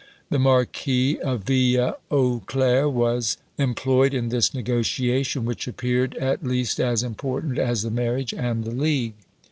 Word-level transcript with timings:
The 0.31 0.39
Marquis 0.39 1.19
of 1.19 1.43
Ville 1.43 1.95
aux 2.09 2.41
Clers 2.47 2.91
was 2.91 3.37
employed 3.59 4.15
in 4.15 4.29
this 4.29 4.51
negotiation, 4.51 5.45
which 5.45 5.67
appeared 5.67 6.15
at 6.15 6.43
least 6.43 6.79
as 6.79 7.03
important 7.03 7.59
as 7.59 7.83
the 7.83 7.91
marriage 7.91 8.33
and 8.33 8.63
the 8.63 8.71
league. 8.71 9.13